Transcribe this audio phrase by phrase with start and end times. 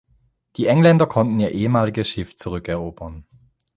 [0.55, 3.23] Die Engländer konnten ihr ehemaliges Schiff zurückerobern.